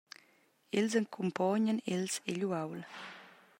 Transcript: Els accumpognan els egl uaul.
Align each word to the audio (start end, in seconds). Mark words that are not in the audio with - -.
Els 0.81 0.95
accumpognan 1.01 1.81
els 1.97 2.17
egl 2.33 2.49
uaul. 2.53 2.85